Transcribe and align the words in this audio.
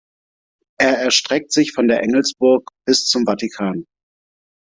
Er 0.79 0.97
erstreckt 0.97 1.51
sich 1.51 1.73
von 1.73 1.87
der 1.87 2.01
Engelsburg 2.01 2.71
bis 2.87 3.05
zum 3.05 3.23
Vatikan. 3.27 3.85